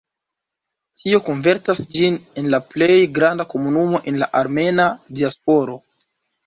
Tio 1.01 1.19
konvertas 1.27 1.83
ĝin 1.97 2.17
en 2.43 2.49
la 2.55 2.63
plej 2.73 2.91
granda 3.19 3.49
komunumo 3.55 4.05
en 4.13 4.21
la 4.25 4.33
armena 4.45 4.93
diasporo. 5.21 5.83